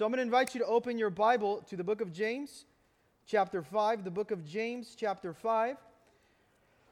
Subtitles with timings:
[0.00, 2.64] So I'm going to invite you to open your Bible to the book of James,
[3.26, 4.02] chapter 5.
[4.02, 5.76] The book of James, chapter 5.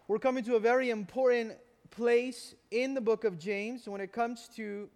[0.08, 1.54] We're coming to a very important
[1.88, 4.90] place in the book of James when it comes to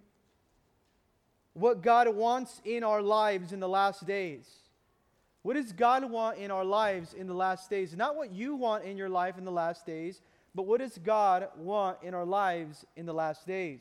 [1.54, 4.46] what God wants in our lives in the last days.
[5.40, 7.96] What does God want in our lives in the last days?
[7.96, 10.20] Not what you want in your life in the last days,
[10.54, 13.80] but what does God want in our lives in the last days?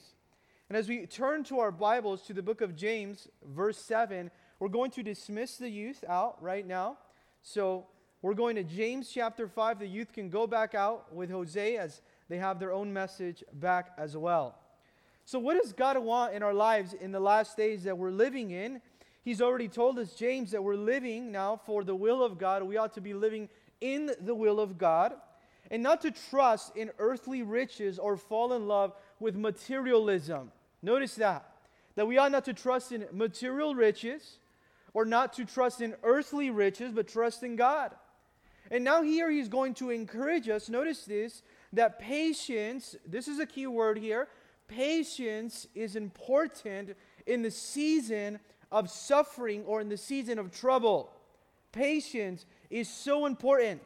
[0.72, 4.70] And as we turn to our Bibles to the book of James, verse 7, we're
[4.70, 6.98] going to dismiss the youth out right now.
[7.42, 7.88] So
[8.22, 9.80] we're going to James chapter 5.
[9.80, 13.92] The youth can go back out with Jose as they have their own message back
[13.98, 14.56] as well.
[15.26, 18.52] So, what does God want in our lives in the last days that we're living
[18.52, 18.82] in?
[19.24, 22.64] He's already told us, James, that we're living now for the will of God.
[22.64, 23.50] We ought to be living
[23.82, 25.16] in the will of God
[25.70, 30.50] and not to trust in earthly riches or fall in love with materialism.
[30.82, 31.46] Notice that.
[31.96, 34.38] That we ought not to trust in material riches
[34.94, 37.92] or not to trust in earthly riches, but trust in God.
[38.70, 40.70] And now, here he's going to encourage us.
[40.70, 44.28] Notice this that patience, this is a key word here,
[44.68, 48.40] patience is important in the season
[48.72, 51.12] of suffering or in the season of trouble.
[51.72, 53.82] Patience is so important.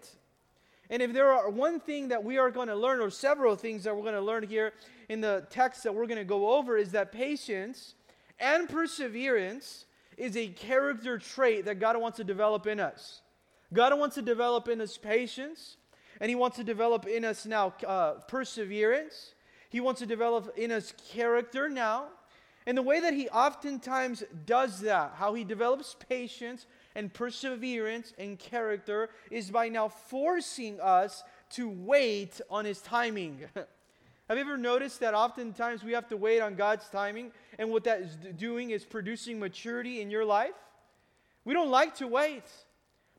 [0.89, 3.83] And if there are one thing that we are going to learn, or several things
[3.83, 4.73] that we're going to learn here
[5.09, 7.95] in the text that we're going to go over, is that patience
[8.39, 9.85] and perseverance
[10.17, 13.21] is a character trait that God wants to develop in us.
[13.73, 15.77] God wants to develop in us patience,
[16.21, 19.33] and He wants to develop in us now uh, perseverance.
[19.69, 22.07] He wants to develop in us character now.
[22.65, 28.39] And the way that he oftentimes does that, how he develops patience and perseverance and
[28.39, 33.41] character, is by now forcing us to wait on his timing.
[33.55, 37.83] have you ever noticed that oftentimes we have to wait on God's timing, and what
[37.83, 40.55] that is doing is producing maturity in your life?
[41.43, 42.43] We don't like to wait.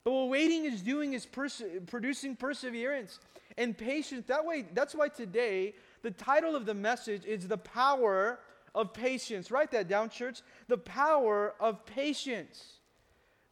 [0.05, 3.19] But what waiting is doing is pers- producing perseverance
[3.59, 4.27] and patience.
[4.27, 8.39] That way, that's why today the title of the message is The Power
[8.75, 9.51] of Patience.
[9.51, 10.43] Write that down, church.
[10.69, 12.76] The Power of Patience.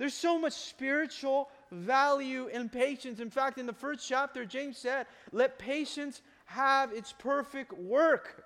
[0.04, 3.20] There's so much spiritual value in patience.
[3.20, 8.44] In fact, in the first chapter, James said, Let patience have its perfect work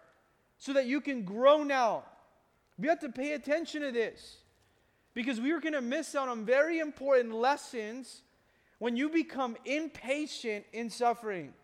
[0.59, 2.05] so that you can grow now.
[2.79, 4.37] We have to pay attention to this
[5.15, 8.23] because we are going to miss out on very important lessons
[8.79, 11.55] when you become impatient in suffering.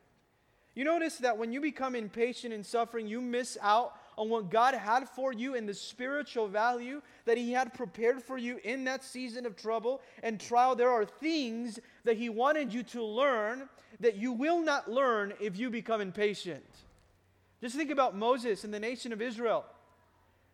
[0.75, 4.75] You notice that when you become impatient in suffering, you miss out on what God
[4.75, 9.05] had for you and the spiritual value that He had prepared for you in that
[9.05, 10.75] season of trouble and trial.
[10.75, 13.69] There are things that He wanted you to learn
[14.01, 16.65] that you will not learn if you become impatient.
[17.61, 19.65] Just think about Moses and the nation of Israel.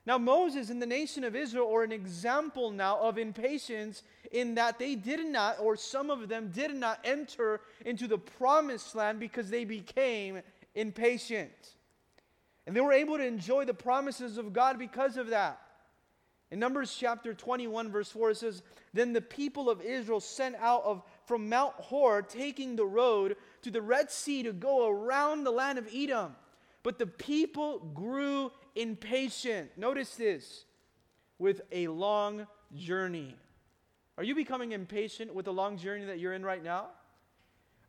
[0.06, 4.78] Now, Moses and the nation of Israel are an example now of impatience in that
[4.78, 9.50] they did not, or some of them did not enter into the promised land because
[9.50, 10.40] they became
[10.74, 11.74] impatient.
[12.70, 15.60] And they were able to enjoy the promises of God because of that.
[16.52, 18.62] In Numbers chapter 21, verse 4, it says,
[18.94, 23.72] Then the people of Israel sent out of from Mount Hor, taking the road to
[23.72, 26.36] the Red Sea to go around the land of Edom.
[26.84, 29.72] But the people grew impatient.
[29.76, 30.64] Notice this
[31.40, 33.34] with a long journey.
[34.16, 36.90] Are you becoming impatient with the long journey that you're in right now?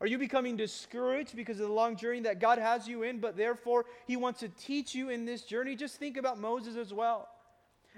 [0.02, 3.36] Are you becoming discouraged because of the long journey that God has you in, but
[3.36, 5.76] therefore He wants to teach you in this journey?
[5.76, 7.28] Just think about Moses as well.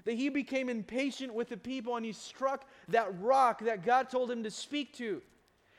[0.04, 4.30] That he became impatient with the people and he struck that rock that God told
[4.30, 5.22] him to speak to.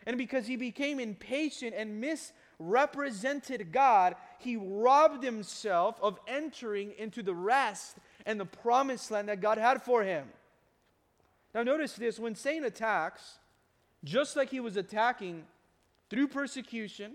[0.07, 7.35] And because he became impatient and misrepresented God, he robbed himself of entering into the
[7.35, 10.27] rest and the promised land that God had for him.
[11.53, 13.37] Now, notice this when Satan attacks,
[14.03, 15.43] just like he was attacking
[16.09, 17.13] through persecution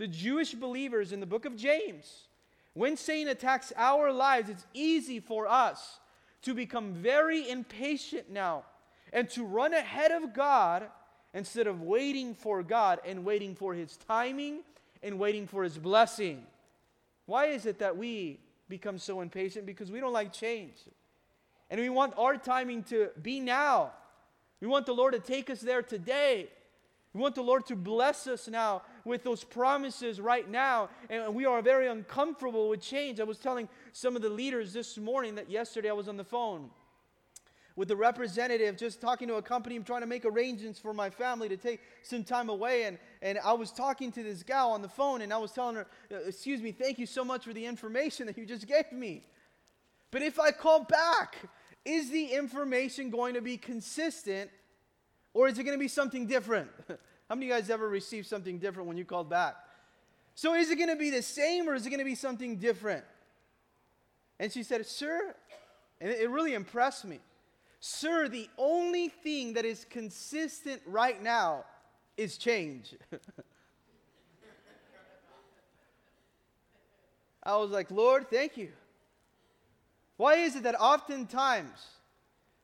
[0.00, 2.26] the Jewish believers in the book of James,
[2.72, 5.98] when Satan attacks our lives, it's easy for us
[6.40, 8.64] to become very impatient now
[9.12, 10.88] and to run ahead of God
[11.34, 14.60] instead of waiting for God and waiting for his timing
[15.02, 16.44] and waiting for his blessing.
[17.26, 18.40] Why is it that we
[18.70, 19.66] become so impatient?
[19.66, 20.76] Because we don't like change.
[21.68, 23.92] And we want our timing to be now.
[24.60, 26.48] We want the Lord to take us there today.
[27.12, 30.90] We want the Lord to bless us now with those promises right now.
[31.08, 33.18] And we are very uncomfortable with change.
[33.18, 36.24] I was telling some of the leaders this morning that yesterday I was on the
[36.24, 36.70] phone
[37.76, 41.08] with the representative just talking to a company I'm trying to make arrangements for my
[41.08, 44.82] family to take some time away and, and I was talking to this gal on
[44.82, 47.52] the phone and I was telling her uh, excuse me thank you so much for
[47.52, 49.24] the information that you just gave me
[50.10, 51.36] but if I call back
[51.84, 54.50] is the information going to be consistent
[55.34, 56.70] or is it going to be something different?
[56.88, 59.54] How many of you guys ever received something different when you called back?
[60.34, 62.56] So is it going to be the same or is it going to be something
[62.56, 63.04] different?
[64.38, 65.34] And she said, Sir,
[66.00, 67.20] and it really impressed me.
[67.78, 71.64] Sir, the only thing that is consistent right now
[72.16, 72.94] is change.
[77.42, 78.70] I was like, Lord, thank you.
[80.16, 81.70] Why is it that oftentimes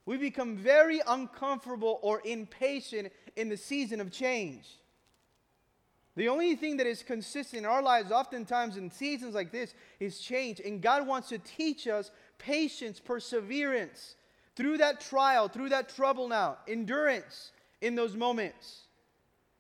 [0.07, 4.67] we become very uncomfortable or impatient in the season of change?
[6.15, 10.19] The only thing that is consistent in our lives, oftentimes in seasons like this, is
[10.19, 10.61] change.
[10.61, 14.15] And God wants to teach us patience, perseverance
[14.55, 18.87] through that trial, through that trouble now, endurance in those moments.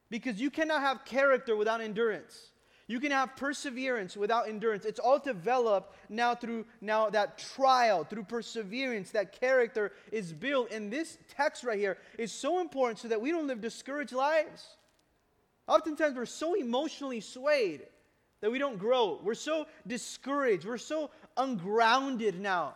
[0.09, 2.53] Because you cannot have character without endurance.
[2.89, 4.85] You can have perseverance without endurance.
[4.85, 10.71] It's all developed now through now that trial, through perseverance, that character is built.
[10.71, 14.65] And this text right here is so important so that we don't live discouraged lives.
[15.67, 17.83] Oftentimes we're so emotionally swayed
[18.41, 19.19] that we don't grow.
[19.21, 20.65] We're so discouraged.
[20.65, 22.75] We're so ungrounded now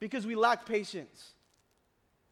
[0.00, 1.32] because we lack patience.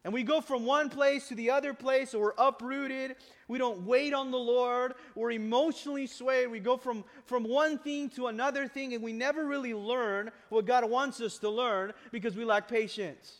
[0.05, 3.15] And we go from one place to the other place, or we're uprooted.
[3.47, 4.93] We don't wait on the Lord.
[5.15, 6.51] We're emotionally swayed.
[6.51, 10.67] We go from, from one thing to another thing, and we never really learn what
[10.67, 13.37] God wants us to learn because we lack patience.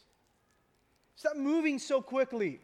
[1.15, 2.59] Stop moving so quickly.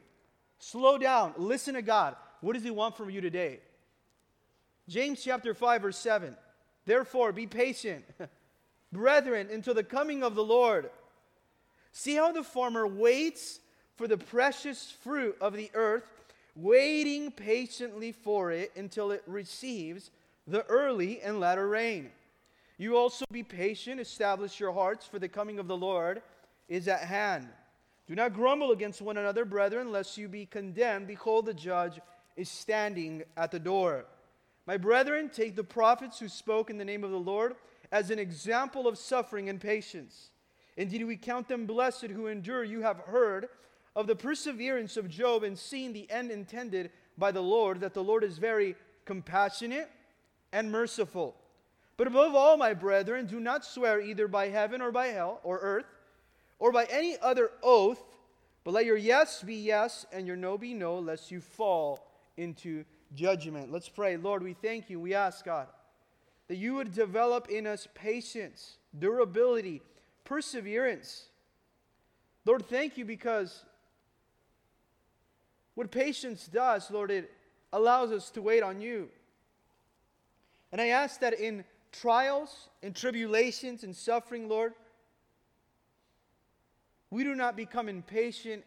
[0.57, 1.35] Slow down.
[1.37, 2.15] Listen to God.
[2.41, 3.59] What does He want from you today?
[4.89, 6.35] James chapter 5, verse 7.
[6.87, 8.03] Therefore, be patient,
[8.91, 10.89] brethren, until the coming of the Lord.
[11.91, 13.59] See how the farmer waits
[14.01, 16.01] for the precious fruit of the earth,
[16.55, 20.09] waiting patiently for it until it receives
[20.47, 22.09] the early and latter rain.
[22.79, 26.23] You also be patient, establish your hearts, for the coming of the Lord
[26.67, 27.47] is at hand.
[28.07, 31.05] Do not grumble against one another, brethren, lest you be condemned.
[31.05, 31.99] Behold, the judge
[32.35, 34.05] is standing at the door.
[34.65, 37.53] My brethren, take the prophets who spoke in the name of the Lord
[37.91, 40.31] as an example of suffering and patience.
[40.75, 42.63] Indeed, we count them blessed who endure.
[42.63, 43.47] You have heard
[43.95, 48.03] of the perseverance of Job and seeing the end intended by the Lord, that the
[48.03, 49.89] Lord is very compassionate
[50.51, 51.35] and merciful.
[51.97, 55.59] But above all, my brethren, do not swear either by heaven or by hell or
[55.59, 55.85] earth
[56.57, 58.01] or by any other oath,
[58.63, 62.07] but let your yes be yes and your no be no, lest you fall
[62.37, 63.71] into judgment.
[63.71, 64.17] Let's pray.
[64.17, 64.99] Lord, we thank you.
[64.99, 65.67] We ask, God,
[66.47, 69.81] that you would develop in us patience, durability,
[70.23, 71.25] perseverance.
[72.45, 73.63] Lord, thank you because
[75.81, 77.31] what patience does, Lord, it
[77.73, 79.09] allows us to wait on you.
[80.71, 84.75] And I ask that in trials, in tribulations, in suffering, Lord,
[87.09, 88.63] we do not become impatient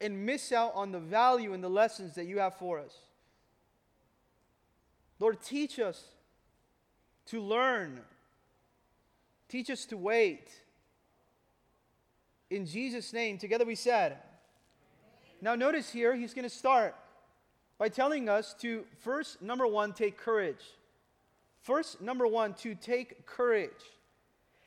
[0.00, 2.96] and miss out on the value and the lessons that you have for us.
[5.20, 6.02] Lord, teach us
[7.26, 8.00] to learn,
[9.48, 10.48] teach us to wait.
[12.50, 14.18] In Jesus' name, together we said,
[15.40, 16.94] now, notice here, he's going to start
[17.78, 20.64] by telling us to first, number one, take courage.
[21.62, 23.70] First, number one, to take courage.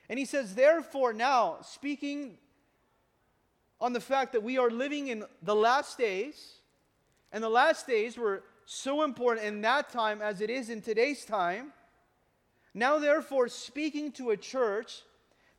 [0.10, 2.38] And he says, therefore, now, speaking
[3.80, 6.56] on the fact that we are living in the last days,
[7.32, 11.26] and the last days were so important in that time as it is in today's
[11.26, 11.74] time.
[12.74, 15.02] Now, therefore, speaking to a church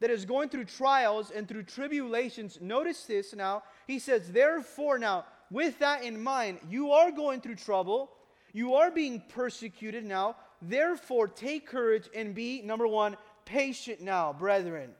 [0.02, 3.62] that is going through trials and through tribulations, notice this now.
[3.86, 8.10] He says, Therefore, now, with that in mind, you are going through trouble,
[8.52, 10.34] you are being persecuted now.
[10.60, 14.90] Therefore, take courage and be, number one, patient now, brethren.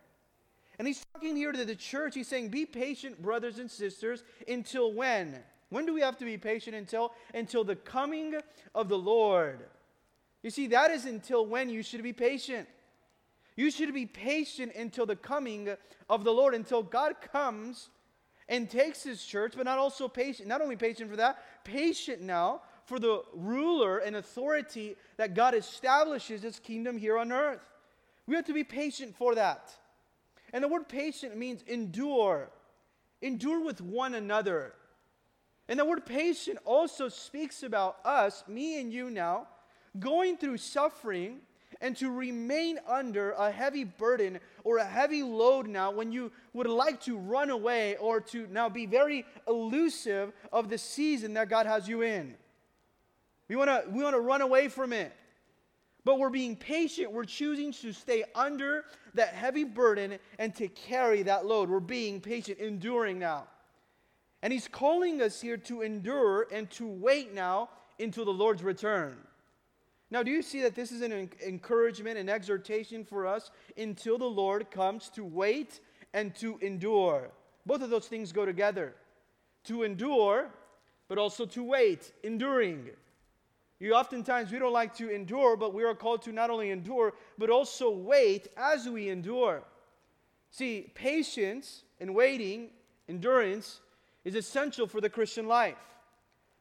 [0.78, 2.14] And he's talking here to the church.
[2.14, 5.36] He's saying, Be patient, brothers and sisters, until when?
[5.70, 7.12] When do we have to be patient until?
[7.34, 8.36] Until the coming
[8.72, 9.64] of the Lord.
[10.44, 12.68] You see, that is until when you should be patient.
[13.56, 15.68] You should be patient until the coming
[16.08, 17.90] of the Lord, until God comes
[18.48, 22.62] and takes his church, but not also patient, not only patient for that, patient now
[22.84, 27.60] for the ruler and authority that God establishes his kingdom here on earth.
[28.26, 29.74] We have to be patient for that.
[30.52, 32.50] And the word patient means endure,
[33.20, 34.74] endure with one another.
[35.68, 39.46] And the word patient also speaks about us, me and you now,
[39.98, 41.40] going through suffering
[41.82, 46.68] and to remain under a heavy burden or a heavy load now when you would
[46.68, 51.66] like to run away or to now be very elusive of the season that God
[51.66, 52.34] has you in.
[53.48, 55.12] We want to we want to run away from it.
[56.04, 57.12] But we're being patient.
[57.12, 58.84] We're choosing to stay under
[59.14, 61.68] that heavy burden and to carry that load.
[61.70, 63.44] We're being patient, enduring now.
[64.42, 67.68] And he's calling us here to endure and to wait now
[68.00, 69.16] until the Lord's return.
[70.12, 74.26] Now, do you see that this is an encouragement, and exhortation for us until the
[74.26, 75.80] Lord comes to wait
[76.12, 77.30] and to endure?
[77.64, 78.94] Both of those things go together.
[79.64, 80.50] To endure,
[81.08, 82.90] but also to wait, enduring.
[83.80, 87.14] You oftentimes we don't like to endure, but we are called to not only endure,
[87.38, 89.62] but also wait as we endure.
[90.50, 92.68] See, patience and waiting,
[93.08, 93.80] endurance,
[94.26, 95.78] is essential for the Christian life.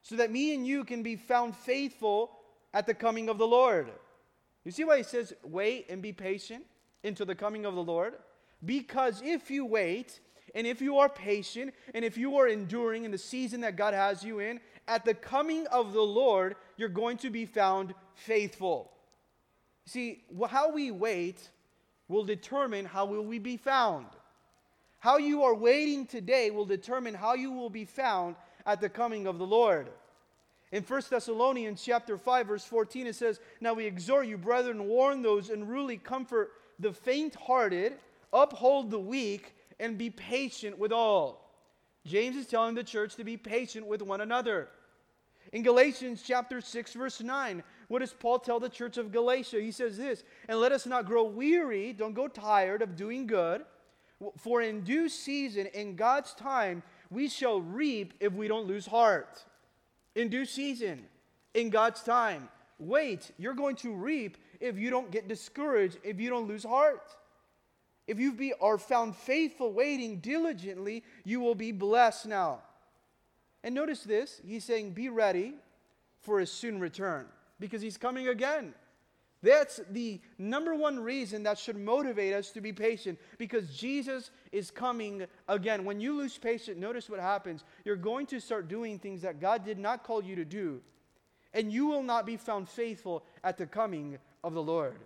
[0.04, 2.38] So that me and you can be found faithful
[2.74, 3.90] at the coming of the Lord.
[4.64, 6.66] You see why he says, wait and be patient
[7.04, 8.14] until the coming of the Lord?
[8.64, 10.20] Because if you wait,
[10.54, 13.94] and if you are patient, and if you are enduring in the season that God
[13.94, 18.92] has you in, at the coming of the Lord, you're going to be found faithful.
[19.86, 21.50] See, how we wait
[22.08, 24.08] will determine how will we be found.
[25.00, 28.36] How you are waiting today will determine how you will be found
[28.66, 29.90] at the coming of the Lord.
[30.72, 35.22] In 1 Thessalonians chapter 5 verse 14 it says, "Now we exhort you brethren warn
[35.22, 38.00] those and really comfort the faint-hearted,
[38.32, 41.52] uphold the weak and be patient with all."
[42.06, 44.70] James is telling the church to be patient with one another.
[45.52, 49.60] In Galatians chapter 6 verse 9, what does Paul tell the church of Galatia?
[49.60, 53.66] He says this, "And let us not grow weary, don't go tired of doing good,
[54.38, 59.46] for in due season in God's time we shall reap if we don't lose heart."
[60.16, 61.04] In due season,
[61.54, 62.50] in God's time.
[62.80, 67.16] Wait, you're going to reap if you don't get discouraged, if you don't lose heart.
[68.08, 72.62] If you be, are found faithful, waiting diligently, you will be blessed now.
[73.64, 75.54] And notice this He's saying, Be ready
[76.22, 77.28] for his soon return
[77.60, 78.74] because he's coming again.
[79.44, 84.70] That's the number one reason that should motivate us to be patient because Jesus is
[84.70, 85.84] coming again.
[85.84, 87.64] When you lose patience, notice what happens.
[87.84, 90.82] You're going to start doing things that God did not call you to do,
[91.54, 95.00] and you will not be found faithful at the coming of the Lord.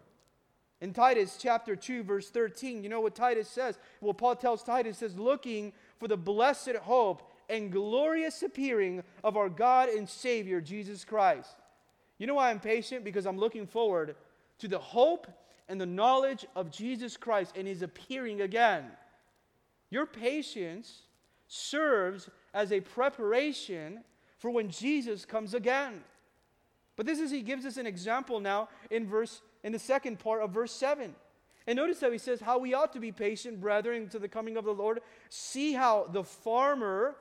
[0.82, 3.80] In Titus chapter 2, verse 13, you know what Titus says?
[4.01, 9.48] Well, Paul tells Titus, says, looking for the blessed hope and glorious appearing of our
[9.48, 11.56] God and Savior, Jesus Christ.
[12.18, 13.04] You know why I'm patient?
[13.04, 14.15] Because I'm looking forward
[14.59, 15.27] to the hope
[15.67, 18.85] and the knowledge of Jesus Christ and his appearing again.
[19.89, 21.01] Your patience
[21.47, 24.03] serves as a preparation
[24.38, 26.03] for when Jesus comes again.
[26.95, 30.41] But this is he gives us an example now in verse in the second part
[30.41, 31.13] of verse 7.
[31.67, 34.55] And notice how he says how we ought to be patient, brethren, to the coming
[34.55, 35.01] of the Lord.
[35.29, 37.15] See how the farmer,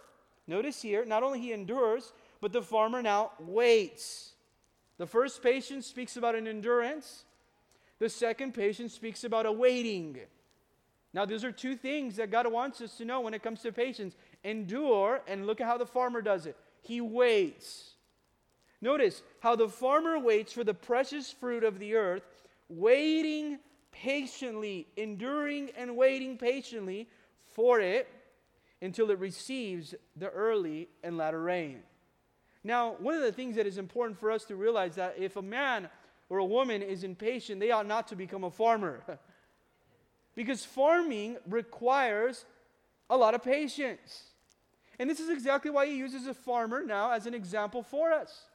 [0.46, 4.33] notice here, not only he endures, but the farmer now waits.
[4.98, 7.24] The first patient speaks about an endurance.
[7.98, 10.18] The second patient speaks about a waiting.
[11.12, 13.72] Now, these are two things that God wants us to know when it comes to
[13.72, 16.56] patience endure, and look at how the farmer does it.
[16.82, 17.92] He waits.
[18.80, 22.22] Notice how the farmer waits for the precious fruit of the earth,
[22.68, 23.58] waiting
[23.90, 27.08] patiently, enduring and waiting patiently
[27.54, 28.08] for it
[28.82, 31.80] until it receives the early and latter rain.
[32.64, 35.42] Now, one of the things that is important for us to realize that if a
[35.42, 35.88] man
[36.30, 39.04] or a woman is impatient, they ought not to become a farmer.
[40.34, 42.46] because farming requires
[43.10, 44.30] a lot of patience.
[44.98, 48.46] And this is exactly why he uses a farmer now as an example for us.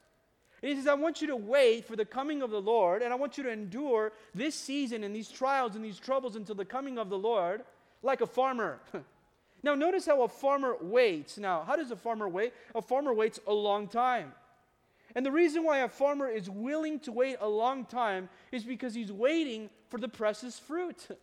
[0.61, 3.13] And he says, I want you to wait for the coming of the Lord, and
[3.13, 6.65] I want you to endure this season and these trials and these troubles until the
[6.65, 7.63] coming of the Lord
[8.01, 8.79] like a farmer.
[9.61, 11.37] Now, notice how a farmer waits.
[11.37, 12.53] Now, how does a farmer wait?
[12.75, 14.33] A farmer waits a long time.
[15.15, 18.93] And the reason why a farmer is willing to wait a long time is because
[18.93, 21.07] he's waiting for the precious fruit.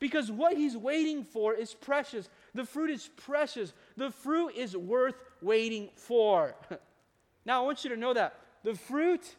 [0.00, 2.28] Because what he's waiting for is precious.
[2.54, 3.72] The fruit is precious.
[3.96, 6.54] The fruit is worth waiting for.
[7.44, 8.38] now, I want you to know that.
[8.62, 9.34] The fruit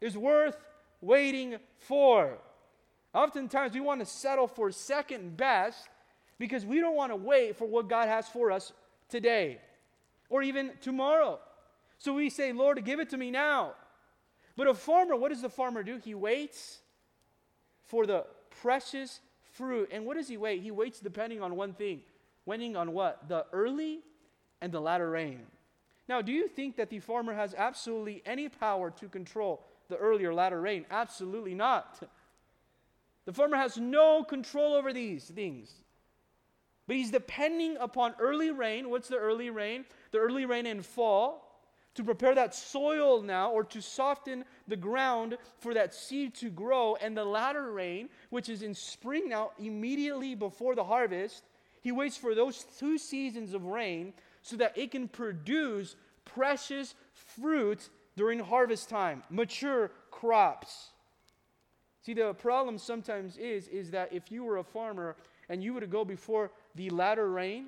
[0.00, 0.56] is worth
[1.00, 2.38] waiting for.
[3.14, 5.88] Oftentimes, we want to settle for second best
[6.40, 8.72] because we don't want to wait for what God has for us
[9.10, 9.58] today
[10.30, 11.38] or even tomorrow.
[11.98, 13.74] So we say, Lord, give it to me now.
[14.56, 16.00] But a farmer, what does the farmer do?
[16.02, 16.78] He waits
[17.84, 18.24] for the
[18.62, 19.20] precious
[19.52, 19.90] fruit.
[19.92, 20.62] And what does he wait?
[20.62, 22.00] He waits depending on one thing.
[22.46, 23.28] Waiting on what?
[23.28, 24.00] The early
[24.62, 25.42] and the latter rain.
[26.08, 30.24] Now, do you think that the farmer has absolutely any power to control the early
[30.24, 30.86] or latter rain?
[30.90, 32.00] Absolutely not.
[33.26, 35.74] The farmer has no control over these things.
[36.90, 38.90] But he's depending upon early rain.
[38.90, 39.84] What's the early rain?
[40.10, 41.62] The early rain in fall
[41.94, 46.96] to prepare that soil now or to soften the ground for that seed to grow.
[47.00, 51.44] And the latter rain, which is in spring now, immediately before the harvest,
[51.80, 55.94] he waits for those two seasons of rain so that it can produce
[56.24, 60.88] precious fruit during harvest time, mature crops.
[62.02, 65.14] See, the problem sometimes is, is that if you were a farmer
[65.50, 67.66] and you were to go before the latter rain,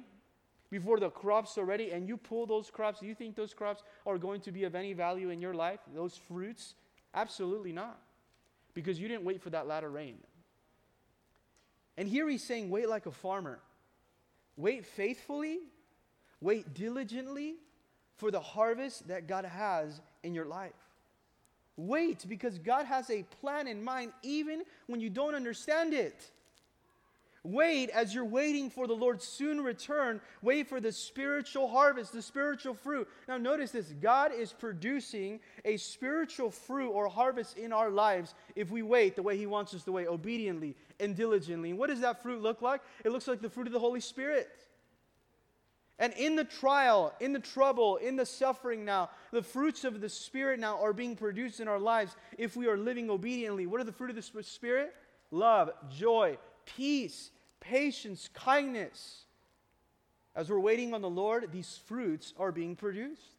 [0.71, 3.83] before the crops are ready, and you pull those crops, do you think those crops
[4.07, 5.81] are going to be of any value in your life?
[5.93, 6.75] Those fruits?
[7.13, 8.01] Absolutely not.
[8.73, 10.17] Because you didn't wait for that latter rain.
[11.99, 13.59] And here he's saying, wait like a farmer.
[14.57, 15.59] Wait faithfully,
[16.41, 17.57] wait diligently
[18.17, 20.73] for the harvest that God has in your life.
[21.77, 26.31] Wait because God has a plan in mind even when you don't understand it.
[27.45, 30.21] Wait as you're waiting for the Lord's soon return.
[30.43, 33.09] Wait for the spiritual harvest, the spiritual fruit.
[33.27, 38.71] Now, notice this God is producing a spiritual fruit or harvest in our lives if
[38.71, 41.71] we wait the way He wants us to wait, obediently and diligently.
[41.71, 42.81] And what does that fruit look like?
[43.05, 44.49] It looks like the fruit of the Holy Spirit.
[45.99, 50.09] And in the trial, in the trouble, in the suffering now, the fruits of the
[50.09, 53.67] Spirit now are being produced in our lives if we are living obediently.
[53.67, 54.95] What are the fruit of the Spirit?
[55.33, 59.25] Love, joy, peace, patience, kindness.
[60.35, 63.37] As we're waiting on the Lord, these fruits are being produced.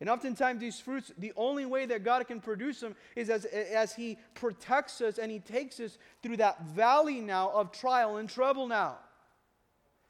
[0.00, 3.94] And oftentimes, these fruits, the only way that God can produce them is as, as
[3.94, 8.68] He protects us and He takes us through that valley now of trial and trouble
[8.68, 8.96] now.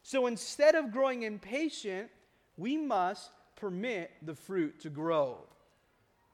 [0.03, 2.11] So instead of growing impatient,
[2.57, 5.39] we must permit the fruit to grow.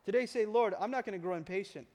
[0.05, 1.87] Today, say, Lord, I'm not going to grow impatient.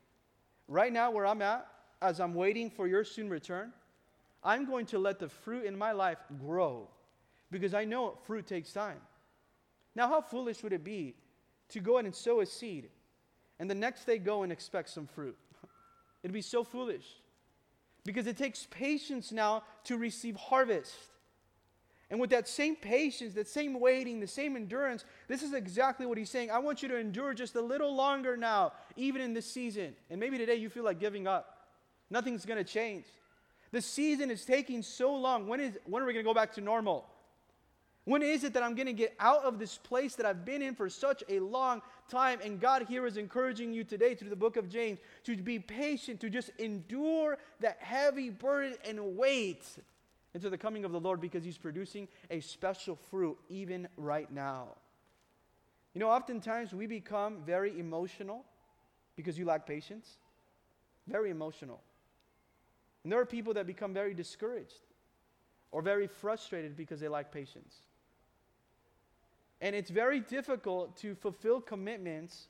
[0.67, 1.67] Right now, where I'm at,
[2.01, 3.73] as I'm waiting for your soon return,
[4.43, 6.87] I'm going to let the fruit in my life grow
[7.51, 8.99] because I know fruit takes time.
[9.95, 11.15] Now, how foolish would it be
[11.69, 12.89] to go in and sow a seed
[13.59, 15.37] and the next day go and expect some fruit?
[16.23, 17.05] It'd be so foolish
[18.05, 20.95] because it takes patience now to receive harvest.
[22.11, 26.17] And with that same patience, that same waiting, the same endurance, this is exactly what
[26.17, 26.49] he's saying.
[26.49, 29.95] I want you to endure just a little longer now, even in this season.
[30.09, 31.67] And maybe today you feel like giving up.
[32.09, 33.05] Nothing's going to change.
[33.71, 35.47] The season is taking so long.
[35.47, 37.05] When, is, when are we going to go back to normal?
[38.05, 40.63] When is it that I'm going to get out of this place that I've been
[40.63, 42.39] in for such a long time?
[42.43, 46.19] And God here is encouraging you today through the book of James to be patient,
[46.21, 49.63] to just endure that heavy burden and wait
[50.33, 54.69] until the coming of the Lord because He's producing a special fruit even right now.
[55.93, 58.43] You know, oftentimes we become very emotional
[59.15, 60.17] because you lack patience.
[61.07, 61.81] Very emotional.
[63.03, 64.81] And there are people that become very discouraged
[65.71, 67.75] or very frustrated because they lack patience.
[69.61, 72.47] And it's very difficult to fulfill commitments.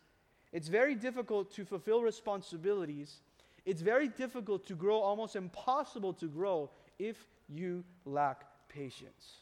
[0.52, 3.22] It's very difficult to fulfill responsibilities.
[3.66, 9.38] It's very difficult to grow, almost impossible to grow if you lack patience.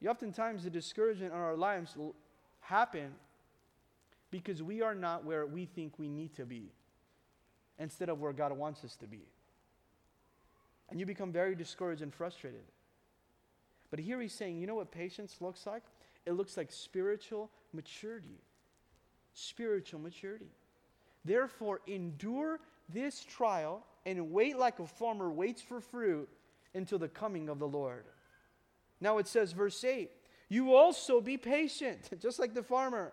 [0.00, 2.14] You oftentimes the discouragement in our lives will
[2.60, 3.14] happen
[4.30, 6.72] because we are not where we think we need to be
[7.78, 9.22] instead of where God wants us to be.
[10.90, 12.62] And you become very discouraged and frustrated.
[13.90, 15.82] But here he's saying, you know what patience looks like?
[16.24, 18.40] It looks like spiritual maturity.
[19.34, 20.50] Spiritual maturity.
[21.24, 26.28] Therefore, endure this trial and wait like a farmer waits for fruit
[26.74, 28.04] until the coming of the Lord.
[29.00, 30.10] Now it says, verse 8,
[30.48, 33.12] you also be patient, just like the farmer,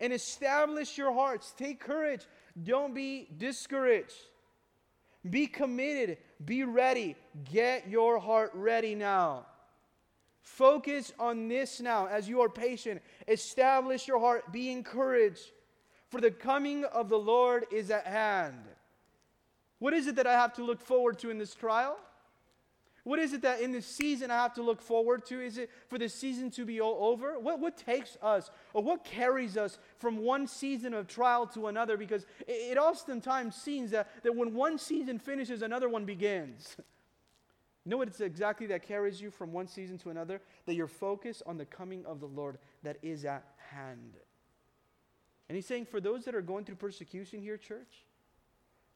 [0.00, 1.52] and establish your hearts.
[1.56, 2.22] Take courage.
[2.62, 4.14] Don't be discouraged.
[5.28, 6.18] Be committed.
[6.44, 7.16] Be ready.
[7.50, 9.46] Get your heart ready now.
[10.42, 13.00] Focus on this now as you are patient.
[13.26, 14.52] Establish your heart.
[14.52, 15.52] Be encouraged.
[16.10, 18.62] For the coming of the Lord is at hand.
[19.78, 21.98] What is it that I have to look forward to in this trial?
[23.04, 25.40] What is it that in this season I have to look forward to?
[25.40, 27.38] Is it for the season to be all over?
[27.38, 31.98] What, what takes us or what carries us from one season of trial to another?
[31.98, 36.76] Because it, it oftentimes seems that, that when one season finishes, another one begins.
[37.84, 40.40] You know what it's exactly that carries you from one season to another?
[40.64, 44.14] That you're focused on the coming of the Lord that is at hand.
[45.50, 48.06] And he's saying, for those that are going through persecution here, church,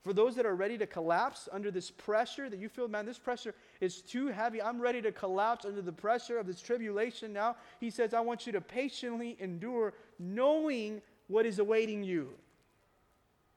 [0.03, 3.19] for those that are ready to collapse under this pressure that you feel, man, this
[3.19, 4.63] pressure is too heavy.
[4.63, 7.57] I'm ready to collapse under the pressure of this tribulation now.
[7.81, 12.31] He says, I want you to patiently endure, knowing what is awaiting you.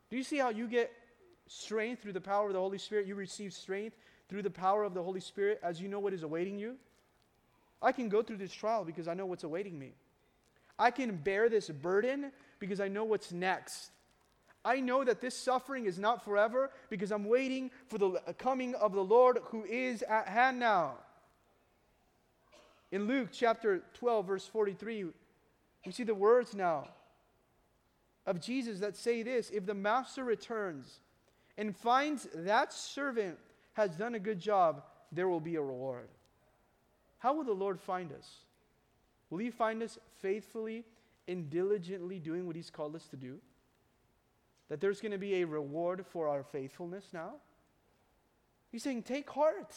[0.09, 0.91] Do you see how you get
[1.47, 3.07] strength through the power of the Holy Spirit?
[3.07, 3.95] You receive strength
[4.27, 6.75] through the power of the Holy Spirit as you know what is awaiting you?
[7.81, 9.93] I can go through this trial because I know what's awaiting me.
[10.77, 13.91] I can bear this burden because I know what's next.
[14.63, 18.93] I know that this suffering is not forever because I'm waiting for the coming of
[18.93, 20.95] the Lord who is at hand now.
[22.91, 25.05] In Luke chapter 12, verse 43,
[25.85, 26.89] we see the words now
[28.25, 30.99] of Jesus that say this If the master returns
[31.57, 33.37] and finds that servant
[33.73, 36.09] has done a good job, there will be a reward.
[37.17, 38.29] How will the Lord find us?
[39.29, 40.83] Will He find us faithfully
[41.27, 43.39] and diligently doing what He's called us to do?
[44.71, 47.33] That there's going to be a reward for our faithfulness now?
[48.71, 49.75] He's saying, take heart.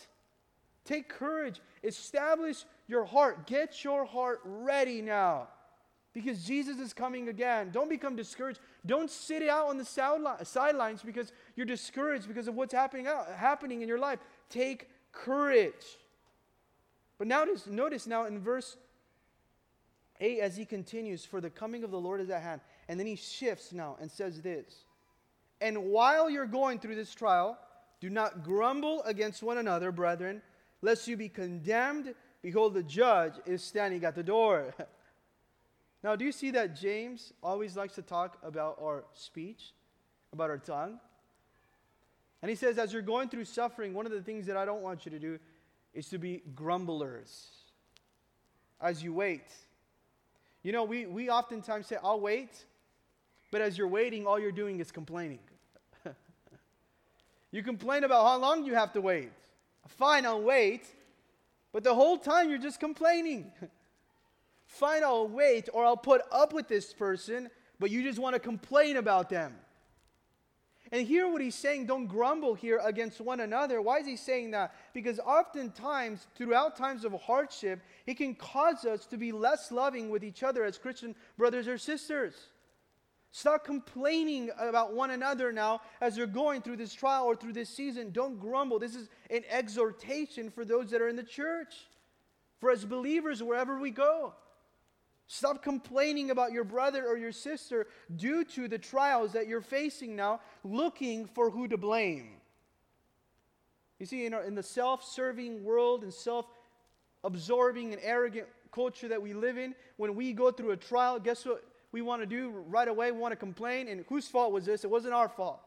[0.85, 1.61] Take courage.
[1.83, 3.49] Establish your heart.
[3.49, 5.49] Get your heart ready now.
[6.13, 7.71] Because Jesus is coming again.
[7.73, 8.61] Don't become discouraged.
[8.87, 13.83] Don't sit out on the sidelines because you're discouraged because of what's happening, out, happening
[13.83, 14.21] in your life.
[14.49, 15.99] Take courage.
[17.19, 18.77] But notice, notice now in verse
[20.21, 22.61] 8 as he continues, For the coming of the Lord is at hand.
[22.89, 24.84] And then he shifts now and says this
[25.65, 27.57] And while you're going through this trial,
[27.99, 30.43] do not grumble against one another, brethren,
[30.83, 32.15] lest you be condemned.
[32.43, 34.75] Behold, the judge is standing at the door.
[36.05, 39.73] now, do you see that James always likes to talk about our speech,
[40.35, 41.01] about our tongue?
[42.43, 44.83] And he says, as you're going through suffering, one of the things that I don't
[44.83, 45.39] want you to do
[45.95, 47.49] is to be grumblers
[48.83, 49.47] as you wait.
[50.63, 52.67] You know, we, we oftentimes say, I'll wait,
[53.51, 55.39] but as you're waiting, all you're doing is complaining.
[57.55, 59.31] You complain about how long you have to wait.
[59.87, 60.85] Fine, I'll wait,
[61.73, 63.53] but the whole time you're just complaining.
[64.67, 68.41] Fine, I'll wait, or I'll put up with this person, but you just want to
[68.41, 69.55] complain about them.
[70.91, 73.81] And hear what he's saying, don't grumble here against one another.
[73.81, 74.75] Why is he saying that?
[74.93, 80.25] Because oftentimes, throughout times of hardship, it can cause us to be less loving with
[80.25, 82.35] each other as Christian brothers or sisters.
[83.37, 87.69] Stop complaining about one another now as you're going through this trial or through this
[87.69, 88.13] season.
[88.13, 88.79] Don't grumble.
[88.79, 91.75] This is an exhortation for those that are in the church,
[92.61, 94.35] for as believers, wherever we go.
[95.27, 100.15] Stop complaining about your brother or your sister due to the trials that you're facing
[100.15, 102.35] now, looking for who to blame.
[103.99, 106.47] You see, in, our, in the self serving world and self
[107.25, 111.45] absorbing and arrogant culture that we live in, when we go through a trial, guess
[111.45, 113.13] what we want to do right away?
[113.13, 113.87] We want to complain.
[113.87, 114.83] And whose fault was this?
[114.83, 115.61] It wasn't our fault.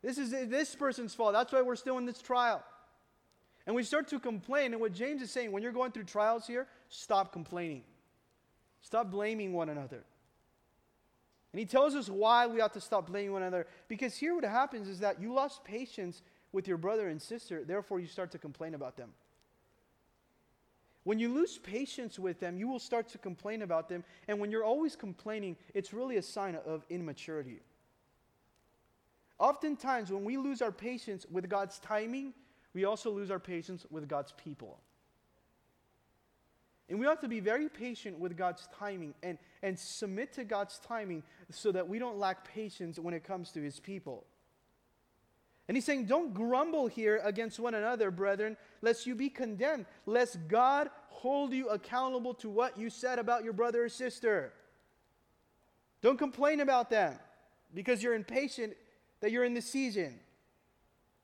[0.00, 1.32] This is this person's fault.
[1.32, 2.62] That's why we're still in this trial.
[3.66, 4.72] And we start to complain.
[4.72, 7.82] And what James is saying, when you're going through trials here, stop complaining.
[8.80, 10.04] Stop blaming one another.
[11.52, 13.66] And he tells us why we ought to stop blaming one another.
[13.88, 17.98] Because here what happens is that you lost patience with your brother and sister, therefore
[17.98, 19.10] you start to complain about them.
[21.04, 24.04] When you lose patience with them, you will start to complain about them.
[24.28, 27.60] And when you're always complaining, it's really a sign of immaturity.
[29.38, 32.32] Oftentimes, when we lose our patience with God's timing,
[32.74, 34.80] we also lose our patience with God's people.
[36.88, 40.78] And we have to be very patient with God's timing and, and submit to God's
[40.78, 44.26] timing so that we don't lack patience when it comes to his people.
[45.68, 50.38] And he's saying, Don't grumble here against one another, brethren, lest you be condemned, lest
[50.48, 54.52] God hold you accountable to what you said about your brother or sister.
[56.00, 57.16] Don't complain about them
[57.72, 58.74] because you're impatient
[59.20, 60.18] that you're in the season.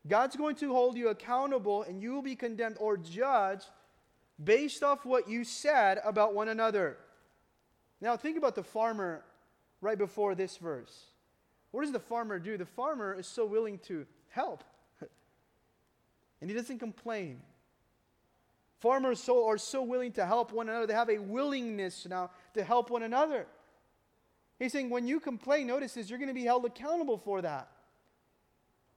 [0.06, 3.66] God's going to hold you accountable and you will be condemned or judged
[4.42, 6.96] based off what you said about one another.
[8.00, 9.24] Now, think about the farmer
[9.80, 11.06] right before this verse.
[11.72, 12.56] What does the farmer do?
[12.56, 14.64] The farmer is so willing to help,
[16.40, 17.40] and he doesn't complain.
[18.80, 20.86] Farmers so, are so willing to help one another.
[20.86, 23.46] They have a willingness now to help one another.
[24.58, 27.68] He's saying when you complain, notice this, you're going to be held accountable for that.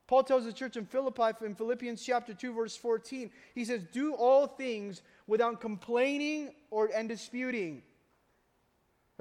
[0.07, 3.31] Paul tells the church in Philippi in Philippians chapter 2 verse 14.
[3.55, 7.81] He says, "Do all things without complaining or and disputing."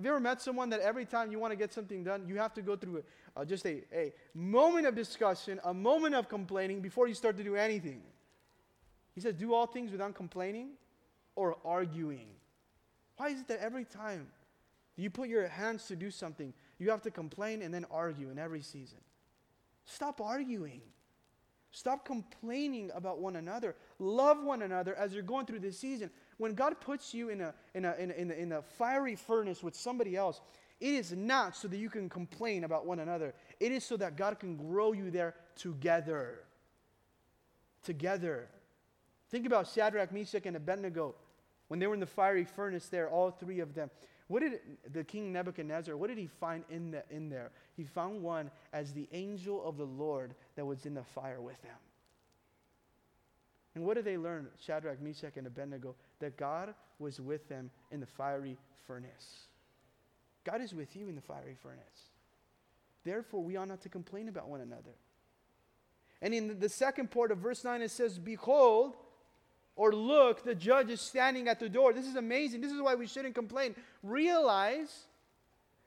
[0.00, 2.38] Have you ever met someone that every time you want to get something done, you
[2.38, 3.04] have to go through
[3.36, 7.44] uh, just a, a moment of discussion, a moment of complaining before you start to
[7.44, 8.00] do anything?
[9.14, 10.70] He says, Do all things without complaining
[11.36, 12.28] or arguing.
[13.18, 14.28] Why is it that every time
[14.96, 18.38] you put your hands to do something, you have to complain and then argue in
[18.38, 19.00] every season?
[19.84, 20.80] Stop arguing.
[21.72, 23.76] Stop complaining about one another.
[23.98, 26.10] Love one another as you're going through this season.
[26.40, 29.74] When God puts you in a, in a, in a, in a, fiery furnace with
[29.74, 30.40] somebody else,
[30.80, 33.34] it is not so that you can complain about one another.
[33.60, 36.38] It is so that God can grow you there together.
[37.84, 38.48] Together.
[39.28, 41.14] Think about Shadrach, Meshach, and Abednego
[41.68, 43.90] when they were in the fiery furnace there, all three of them.
[44.28, 44.60] What did
[44.94, 47.50] the king Nebuchadnezzar, what did he find in, the, in there?
[47.76, 51.60] He found one as the angel of the Lord that was in the fire with
[51.60, 51.76] them.
[53.74, 55.94] And what did they learn, Shadrach, Meshach, and Abednego?
[56.20, 58.56] That God was with them in the fiery
[58.86, 59.46] furnace.
[60.44, 62.10] God is with you in the fiery furnace.
[63.04, 64.94] Therefore, we ought not to complain about one another.
[66.22, 68.96] And in the second part of verse 9, it says, Behold,
[69.74, 71.92] or look, the judge is standing at the door.
[71.92, 72.60] This is amazing.
[72.60, 73.74] This is why we shouldn't complain.
[74.02, 75.06] Realize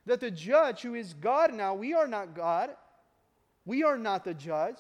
[0.06, 2.72] that the judge, who is God now, we are not God,
[3.66, 4.78] we are not the judge.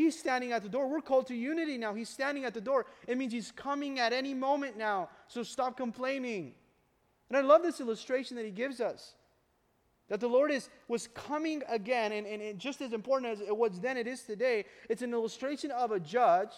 [0.00, 0.88] He's standing at the door.
[0.88, 1.92] We're called to unity now.
[1.92, 2.86] He's standing at the door.
[3.06, 5.10] It means he's coming at any moment now.
[5.28, 6.54] So stop complaining.
[7.28, 9.12] And I love this illustration that he gives us.
[10.08, 13.78] That the Lord is, was coming again, and, and, just as important as it was
[13.78, 14.64] then, it is today.
[14.88, 16.52] It's an illustration of a judge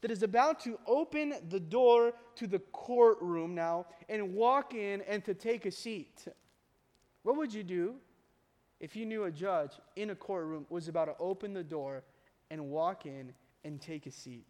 [0.00, 5.24] that is about to open the door to the courtroom now and walk in and
[5.26, 6.26] to take a seat.
[7.22, 7.94] What would you do
[8.80, 12.02] if you knew a judge in a courtroom was about to open the door
[12.50, 13.32] and walk in
[13.64, 14.46] and take a seat?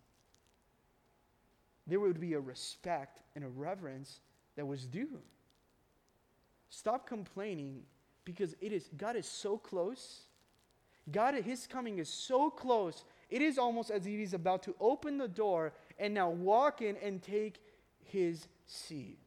[1.87, 4.21] There would be a respect and a reverence
[4.57, 5.21] that was due.
[6.71, 7.83] Stop complaining
[8.25, 10.23] because it is God is so close.
[11.11, 13.05] God his coming is so close.
[13.31, 16.97] It is almost as if he's about to open the door and now walk in
[16.97, 17.63] and take
[18.05, 19.19] his seat.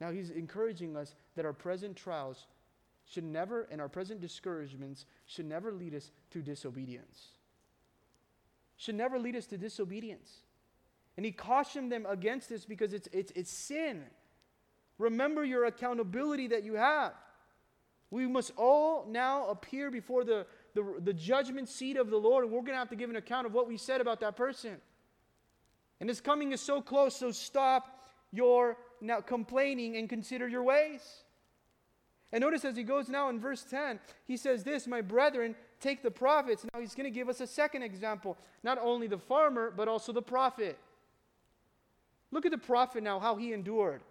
[0.00, 2.46] Now he's encouraging us that our present trials
[3.04, 7.28] should never and our present discouragements should never lead us to disobedience.
[8.76, 10.30] Should never lead us to disobedience.
[11.16, 14.02] And he cautioned them against this because it's, it's, it's sin.
[14.98, 17.12] Remember your accountability that you have.
[18.10, 22.52] We must all now appear before the, the, the judgment seat of the Lord, and
[22.52, 24.76] we're going to have to give an account of what we said about that person.
[26.00, 31.00] And his coming is so close, so stop your now complaining and consider your ways.
[32.32, 36.02] And notice as he goes now in verse 10, he says this, My brethren, take
[36.02, 36.64] the prophets.
[36.72, 38.38] Now he's going to give us a second example.
[38.62, 40.78] Not only the farmer, but also the prophet.
[42.30, 44.02] Look at the prophet now, how he endured.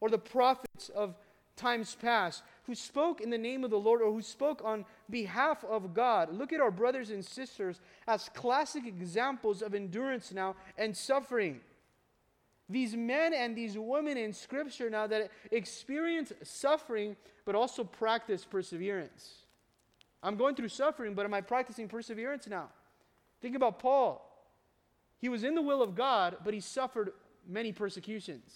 [0.00, 1.16] Or the prophets of
[1.56, 5.64] times past who spoke in the name of the Lord or who spoke on behalf
[5.64, 6.32] of God.
[6.32, 11.60] Look at our brothers and sisters as classic examples of endurance now and suffering.
[12.68, 19.43] These men and these women in Scripture now that experience suffering but also practice perseverance.
[20.24, 22.70] I'm going through suffering, but am I practicing perseverance now?
[23.40, 24.28] Think about Paul.
[25.18, 27.12] He was in the will of God, but he suffered
[27.46, 28.52] many persecutions.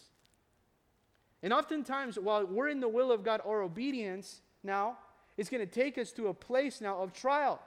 [1.43, 4.97] And oftentimes, while we're in the will of God, or obedience now
[5.39, 7.63] it's going to take us to a place now of trial.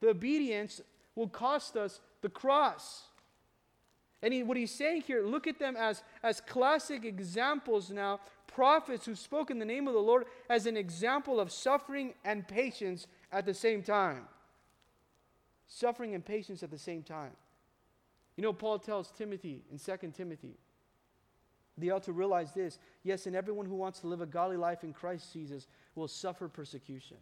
[0.00, 0.80] The obedience
[1.16, 3.02] will cost us the cross.
[4.22, 8.20] And he, what he's saying here, look at them as, as classic examples now,
[8.58, 12.46] prophets who spoke in the name of the Lord as an example of suffering and
[12.48, 14.24] patience at the same time.
[15.68, 17.30] Suffering and patience at the same time.
[18.36, 20.56] You know, Paul tells Timothy in 2 Timothy,
[21.76, 24.82] they ought to realize this yes, and everyone who wants to live a godly life
[24.82, 27.18] in Christ Jesus will suffer persecution.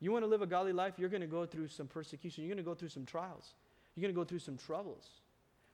[0.00, 2.54] You want to live a godly life, you're going to go through some persecution, you're
[2.54, 3.54] going to go through some trials,
[3.96, 5.08] you're going to go through some troubles.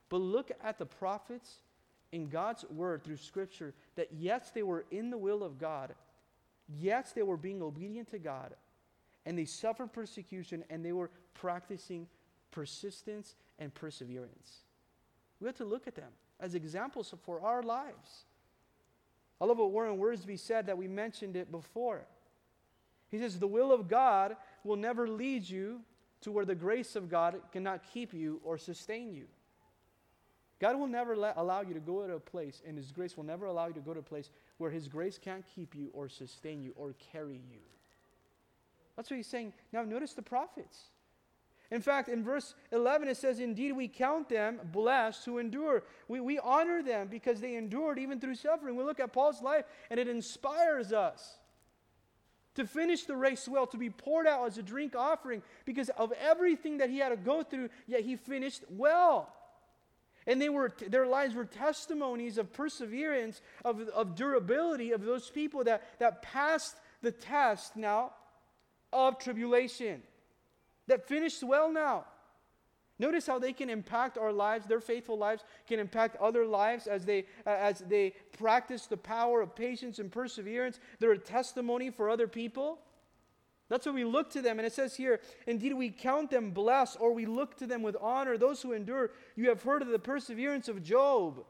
[0.09, 1.57] But look at the prophets
[2.13, 5.95] in God's word through Scripture that yes, they were in the will of God,
[6.69, 8.55] yes, they were being obedient to God,
[9.27, 12.07] and they suffered persecution and they were practicing
[12.51, 14.65] persistence and perseverance.
[15.41, 18.25] We have to look at them as examples for our lives.
[19.41, 22.07] I love what Warren Wiersbe said that we mentioned it before.
[23.11, 25.81] He says, The will of God will never lead you
[26.23, 29.27] to where the grace of God cannot keep you or sustain you.
[30.61, 33.25] God will never let, allow you to go to a place, and His grace will
[33.25, 36.09] never allow you to go to a place where His grace can't keep you or
[36.09, 37.61] sustain you or carry you.
[38.97, 39.53] That's what He's saying.
[39.73, 40.79] Now, notice the prophets.
[41.71, 45.85] In fact, in verse 11, it says, Indeed, we count them blessed who endure.
[46.09, 48.75] We, we honor them because they endured even through suffering.
[48.75, 51.37] We look at Paul's life, and it inspires us
[52.55, 56.13] to finish the race well, to be poured out as a drink offering because of
[56.13, 59.33] everything that he had to go through, yet he finished well.
[60.29, 65.65] And they were, their lives were testimonies of perseverance, of, of durability of those people
[65.65, 68.13] that, that passed the test now
[68.93, 70.03] of tribulation
[70.87, 72.05] that finished well now.
[72.99, 77.07] Notice how they can impact our lives, their faithful lives can impact other lives as
[77.07, 80.79] they, uh, as they practice the power of patience and perseverance.
[80.99, 82.81] They're a testimony for other people.
[83.69, 84.59] That's why we look to them.
[84.59, 87.97] And it says here, indeed, we count them blessed, or we look to them with
[88.01, 88.39] honor.
[88.39, 91.45] Those who endure, you have heard of the perseverance of Job.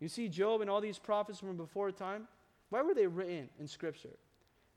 [0.00, 2.26] You see, Job and all these prophets from before time,
[2.70, 4.16] why were they written in Scripture?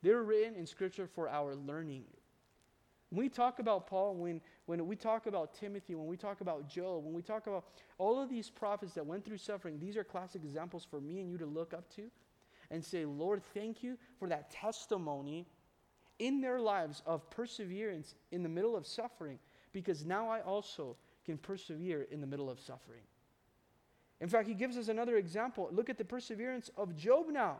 [0.03, 2.03] They were written in Scripture for our learning.
[3.09, 6.67] When we talk about Paul, when, when we talk about Timothy, when we talk about
[6.69, 7.65] Job, when we talk about
[7.97, 11.31] all of these prophets that went through suffering, these are classic examples for me and
[11.31, 12.11] you to look up to
[12.69, 15.47] and say, Lord, thank you for that testimony
[16.19, 19.39] in their lives of perseverance in the middle of suffering,
[19.71, 23.03] because now I also can persevere in the middle of suffering.
[24.19, 25.69] In fact, he gives us another example.
[25.71, 27.57] Look at the perseverance of Job now.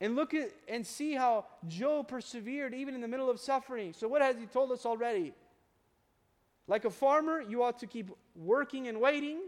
[0.00, 3.92] And look at and see how Job persevered even in the middle of suffering.
[3.92, 5.34] So, what has he told us already?
[6.66, 9.40] Like a farmer, you ought to keep working and waiting.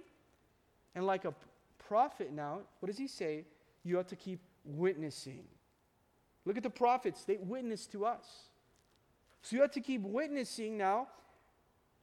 [0.95, 1.35] And like a
[1.79, 3.45] prophet now, what does he say?
[3.85, 5.45] You ought to keep witnessing.
[6.45, 8.25] Look at the prophets, they witness to us.
[9.43, 11.09] So you have to keep witnessing now,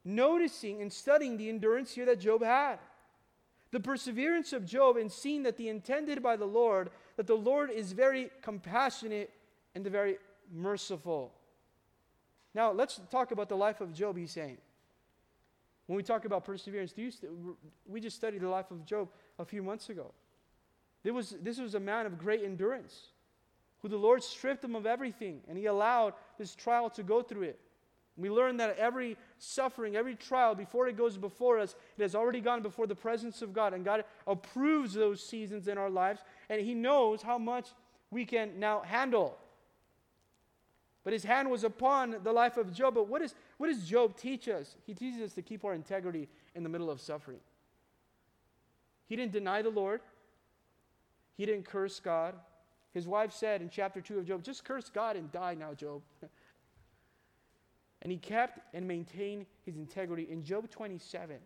[0.04, 2.78] noticing and studying the endurance here that Job had.
[3.71, 7.71] The perseverance of Job in seeing that the intended by the Lord that the Lord
[7.71, 9.32] is very compassionate
[9.76, 10.17] and very
[10.54, 11.34] merciful.
[12.54, 14.58] Now, let's talk about the life of Job, he's saying.
[15.88, 17.32] When we talk about perseverance, do st-
[17.88, 20.13] we just studied the life of Job a few months ago.
[21.04, 23.10] There was, this was a man of great endurance
[23.81, 27.43] who the Lord stripped him of everything and he allowed this trial to go through
[27.43, 27.59] it.
[28.17, 32.41] We learn that every suffering, every trial, before it goes before us, it has already
[32.41, 33.73] gone before the presence of God.
[33.73, 37.69] And God approves those seasons in our lives, and He knows how much
[38.09, 39.37] we can now handle.
[41.03, 42.95] But His hand was upon the life of Job.
[42.95, 44.75] But what, is, what does Job teach us?
[44.87, 47.39] He teaches us to keep our integrity in the middle of suffering.
[49.05, 50.01] He didn't deny the Lord,
[51.37, 52.33] he didn't curse God.
[52.97, 56.01] His wife said in chapter 2 of Job, just curse God and die now, Job.
[58.01, 60.27] And he kept and maintained his integrity.
[60.31, 61.38] In Job 27,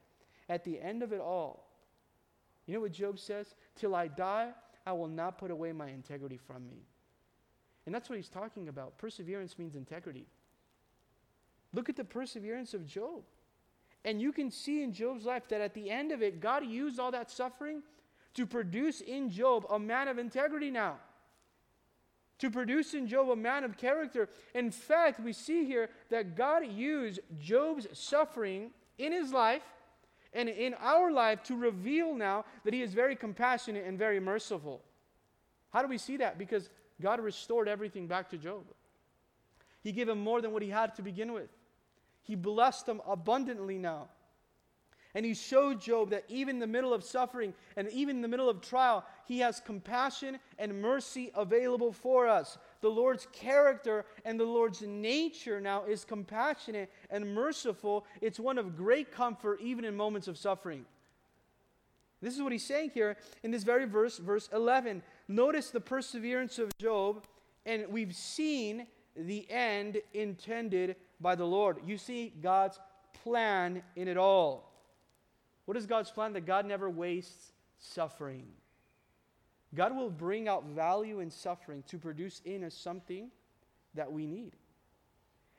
[0.48, 1.66] at the end of it all,
[2.66, 3.56] you know what Job says?
[3.76, 4.52] Till I die,
[4.86, 6.84] I will not put away my integrity from me.
[7.86, 8.98] And that's what he's talking about.
[8.98, 10.28] Perseverance means integrity.
[11.74, 13.24] Look at the perseverance of Job.
[14.06, 17.00] And you can see in Job's life that at the end of it, God used
[17.00, 17.82] all that suffering
[18.36, 20.98] to produce in Job a man of integrity now
[22.42, 24.28] to produce in Job a man of character.
[24.56, 29.62] In fact, we see here that God used Job's suffering in his life
[30.34, 34.82] and in our life to reveal now that he is very compassionate and very merciful.
[35.72, 36.40] How do we see that?
[36.40, 38.64] Because God restored everything back to Job.
[39.84, 41.50] He gave him more than what he had to begin with.
[42.24, 44.10] He blessed him abundantly now.
[45.14, 48.28] And he showed Job that even in the middle of suffering and even in the
[48.28, 52.58] middle of trial, he has compassion and mercy available for us.
[52.80, 58.06] The Lord's character and the Lord's nature now is compassionate and merciful.
[58.22, 60.86] It's one of great comfort even in moments of suffering.
[62.22, 65.02] This is what he's saying here in this very verse, verse 11.
[65.28, 67.26] Notice the perseverance of Job,
[67.66, 71.78] and we've seen the end intended by the Lord.
[71.86, 72.80] You see God's
[73.24, 74.71] plan in it all.
[75.72, 76.34] What is God's plan?
[76.34, 78.46] That God never wastes suffering.
[79.74, 83.32] God will bring out value in suffering to produce in us something
[83.94, 84.52] that we need.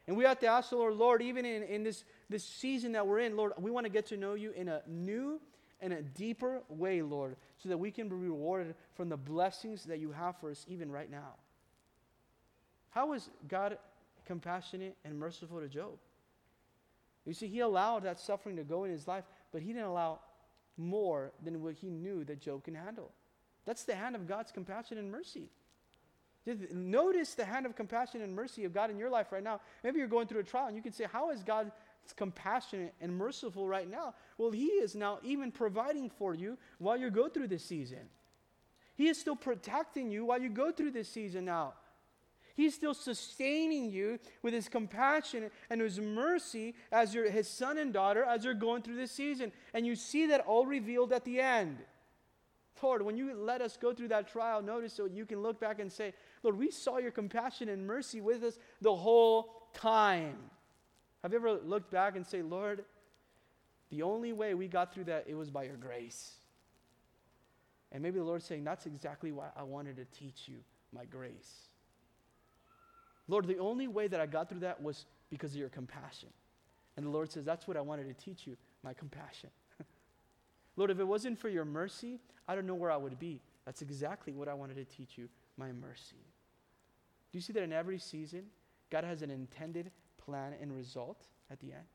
[0.06, 3.06] And we have to ask the Lord, Lord, even in, in this, this season that
[3.06, 5.40] we're in, Lord, we want to get to know you in a new
[5.80, 9.98] and a deeper way, Lord, so that we can be rewarded from the blessings that
[9.98, 11.36] you have for us even right now.
[12.90, 13.78] How was God
[14.26, 15.92] compassionate and merciful to Job?
[17.24, 20.20] You see, he allowed that suffering to go in his life but he didn't allow
[20.76, 23.10] more than what he knew that Job can handle.
[23.64, 25.50] That's the hand of God's compassion and mercy.
[26.44, 29.60] Just notice the hand of compassion and mercy of God in your life right now.
[29.84, 31.70] Maybe you're going through a trial and you can say, How is God
[32.16, 34.14] compassionate and merciful right now?
[34.38, 38.08] Well, He is now even providing for you while you go through this season.
[38.96, 41.74] He is still protecting you while you go through this season now.
[42.54, 47.92] He's still sustaining you with his compassion and his mercy as your his son and
[47.92, 49.52] daughter as you're going through this season.
[49.74, 51.78] And you see that all revealed at the end.
[52.82, 55.78] Lord, when you let us go through that trial, notice so you can look back
[55.78, 56.12] and say,
[56.42, 60.36] Lord, we saw your compassion and mercy with us the whole time.
[61.22, 62.84] Have you ever looked back and say, Lord,
[63.90, 66.32] the only way we got through that, it was by your grace.
[67.92, 70.56] And maybe the Lord's saying, that's exactly why I wanted to teach you
[70.92, 71.68] my grace.
[73.32, 76.28] Lord, the only way that I got through that was because of your compassion.
[76.98, 79.48] And the Lord says, That's what I wanted to teach you, my compassion.
[80.76, 83.40] Lord, if it wasn't for your mercy, I don't know where I would be.
[83.64, 86.26] That's exactly what I wanted to teach you, my mercy.
[87.30, 88.42] Do you see that in every season,
[88.90, 91.88] God has an intended plan and result at the end?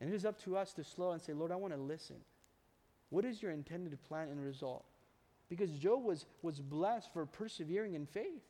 [0.00, 2.18] And it is up to us to slow and say, Lord, I want to listen.
[3.10, 4.84] What is your intended plan and result?
[5.48, 8.44] Because Job was, was blessed for persevering in faith.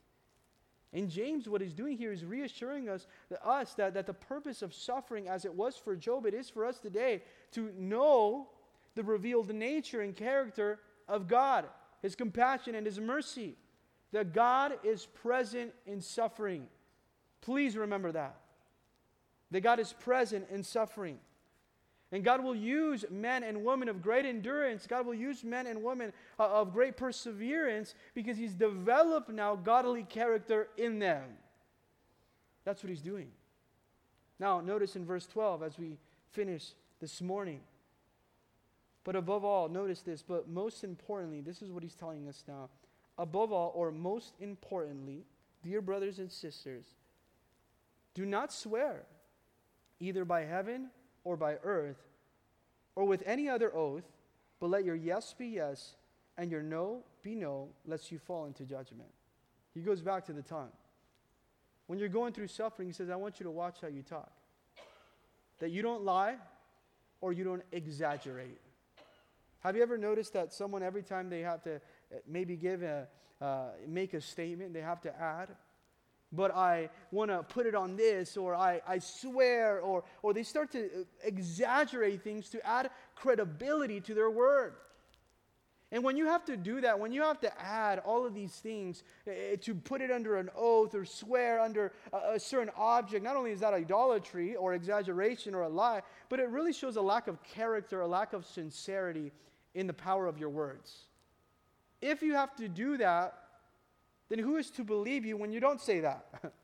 [0.93, 4.61] And James, what he's doing here is reassuring us, that us that, that the purpose
[4.61, 7.23] of suffering, as it was for Job, it is for us today
[7.53, 8.49] to know
[8.95, 11.65] the revealed nature and character of God,
[12.03, 13.57] his compassion and his mercy.
[14.13, 16.67] That God is present in suffering.
[17.41, 18.37] Please remember that.
[19.51, 21.19] That God is present in suffering.
[22.13, 24.87] And God will use men and women of great endurance.
[24.87, 30.03] God will use men and women uh, of great perseverance because He's developed now godly
[30.03, 31.25] character in them.
[32.65, 33.29] That's what He's doing.
[34.39, 35.97] Now, notice in verse 12 as we
[36.33, 37.61] finish this morning.
[39.05, 42.69] But above all, notice this, but most importantly, this is what He's telling us now.
[43.17, 45.25] Above all, or most importantly,
[45.65, 46.85] dear brothers and sisters,
[48.15, 49.07] do not swear
[49.99, 50.91] either by heaven
[51.25, 51.99] or by earth,
[52.95, 54.05] or with any other oath,
[54.61, 55.97] but let your yes be yes
[56.37, 59.09] and your no be no, lest you fall into judgment.
[59.75, 60.73] He goes back to the tongue.
[61.87, 64.33] When you're going through suffering, he says, I want you to watch how you talk.
[65.59, 66.37] That you don't lie
[67.21, 68.61] or you don't exaggerate.
[69.61, 71.79] Have you ever noticed that someone, every time they have to uh,
[72.27, 73.07] maybe give a,
[73.41, 75.51] uh, make a statement, they have to add
[76.33, 80.43] but I want to put it on this, or I, I swear, or, or they
[80.43, 84.75] start to exaggerate things to add credibility to their word.
[85.93, 88.53] And when you have to do that, when you have to add all of these
[88.53, 93.23] things uh, to put it under an oath or swear under a, a, certain object,
[93.23, 97.03] not only is that idolatry or exaggeration or a lie, but it really shows a
[97.03, 99.33] lack of character, a lack of sincerity
[99.75, 101.09] in the power of your words.
[102.01, 103.35] If you have to do that,
[104.33, 106.25] then who is to believe you when you don't say that?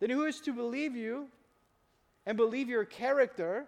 [0.00, 1.28] then who is to believe you
[2.26, 3.64] and believe your character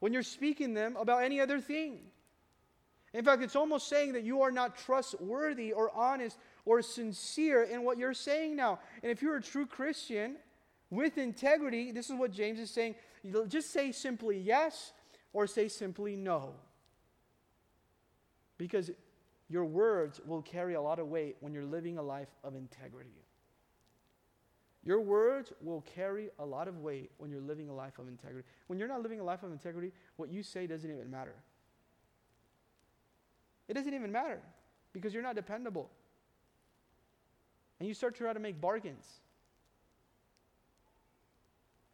[0.00, 2.00] when you're speaking them about any other thing?
[3.12, 7.84] In fact, it's almost saying that you are not trustworthy or honest or sincere in
[7.84, 8.80] what you're saying now.
[9.04, 10.34] And if you're a true Christian
[10.90, 12.96] with integrity, this is what James is saying.
[13.46, 14.94] Just say simply yes
[15.32, 16.54] or say simply no.
[18.58, 18.90] Because
[19.48, 23.24] your words will carry a lot of weight when you're living a life of integrity.
[24.84, 28.46] Your words will carry a lot of weight when you're living a life of integrity.
[28.66, 31.34] When you're not living a life of integrity, what you say doesn't even matter.
[33.66, 34.40] It doesn't even matter
[34.92, 35.90] because you're not dependable.
[37.80, 39.20] And you start to try to make bargains.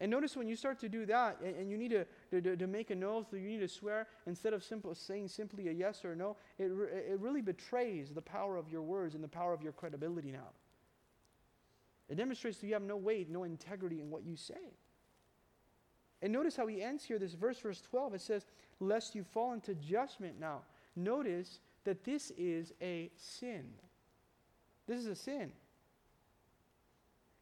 [0.01, 2.65] And notice when you start to do that, and, and you need to, to, to,
[2.65, 6.03] make an oath, or you need to swear, instead of simple, saying simply a yes
[6.03, 9.53] or no, it, re, it really betrays the power of your words and the power
[9.53, 10.49] of your credibility now.
[12.09, 14.73] It demonstrates that you have no weight, no integrity in what you say.
[16.23, 18.15] And notice how he ends here, this verse, verse 12.
[18.15, 18.47] It says,
[18.79, 20.61] Lest you fall into judgment now.
[20.95, 23.65] Notice that this is a sin.
[24.87, 25.51] This is a sin.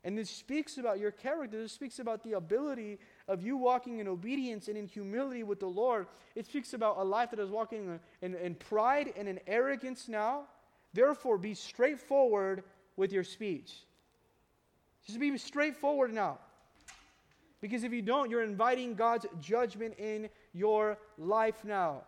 [0.03, 1.61] And this speaks about your character.
[1.61, 5.67] This speaks about the ability of you walking in obedience and in humility with the
[5.67, 6.07] Lord.
[6.35, 10.43] It speaks about a life that is walking in, in, pride and in arrogance now.
[10.93, 12.63] Therefore, be straightforward
[12.95, 13.73] with your speech.
[15.05, 16.39] Just be straightforward now.
[17.59, 22.03] Because if you don't, you're inviting God's judgment in your life now.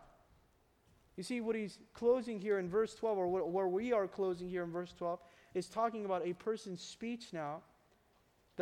[1.18, 4.62] You see, what he's closing here in verse 12, or where we are closing here
[4.62, 5.20] in verse 12,
[5.52, 7.60] is talking about a person's speech now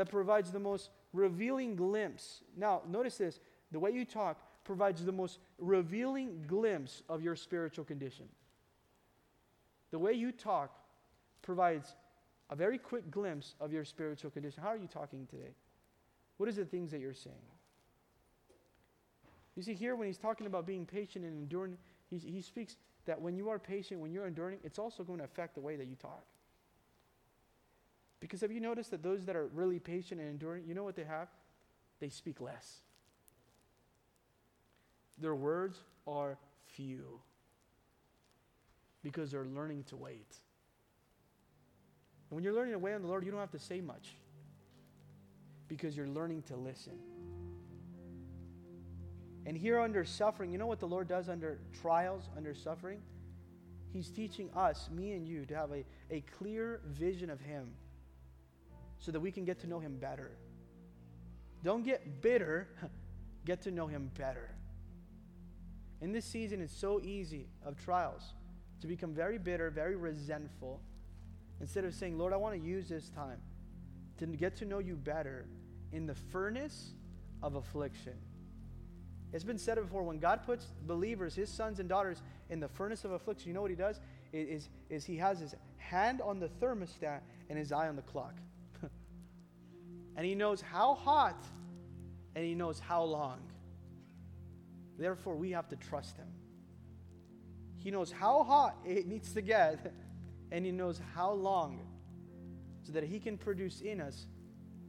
[0.00, 2.40] that provides the most revealing glimpse.
[2.56, 3.38] Now, notice this
[3.70, 8.24] the way you talk provides the most revealing glimpse of your spiritual condition.
[9.90, 10.74] The way you talk
[11.42, 11.94] provides
[12.48, 14.62] a very quick glimpse of your spiritual condition.
[14.62, 15.54] How are you talking today?
[16.38, 17.36] What is the things that you're saying?
[19.54, 21.76] You see, here when he's talking about being patient and enduring,
[22.08, 25.26] he, he speaks that when you are patient, when you're enduring, it's also going to
[25.26, 26.24] affect the way that you talk.
[28.20, 30.94] Because have you noticed that those that are really patient and enduring, you know what
[30.94, 31.28] they have?
[32.00, 32.80] They speak less.
[35.18, 37.20] Their words are few
[39.02, 40.36] because they're learning to wait.
[42.30, 44.14] And when you're learning to wait on the Lord, you don't have to say much
[45.68, 46.98] because you're learning to listen.
[49.46, 53.00] And here under suffering, you know what the Lord does under trials, under suffering?
[53.92, 57.68] He's teaching us, me and you, to have a, a clear vision of Him
[59.00, 60.30] so that we can get to know Him better.
[61.64, 62.68] Don't get bitter,
[63.44, 64.50] get to know Him better.
[66.00, 68.22] In this season, it's so easy of trials
[68.80, 70.80] to become very bitter, very resentful,
[71.60, 73.38] instead of saying, Lord, I want to use this time
[74.18, 75.46] to get to know you better
[75.92, 76.92] in the furnace
[77.42, 78.14] of affliction.
[79.32, 83.04] It's been said before when God puts believers, his sons and daughters, in the furnace
[83.04, 84.00] of affliction, you know what he does?
[84.32, 88.34] Is, is he has his hand on the thermostat and his eye on the clock.
[90.20, 91.42] And he knows how hot
[92.34, 93.40] and he knows how long.
[94.98, 96.26] Therefore, we have to trust him.
[97.78, 99.94] He knows how hot it needs to get,
[100.52, 101.80] and he knows how long
[102.82, 104.26] so that he can produce in us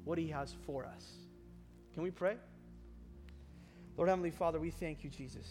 [0.03, 1.07] what he has for us.
[1.93, 2.35] Can we pray?
[3.95, 5.47] Lord Heavenly Father, we thank you, Jesus.